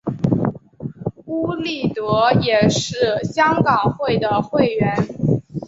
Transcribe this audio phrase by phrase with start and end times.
[1.27, 4.95] 邬励德也是香港会的会员。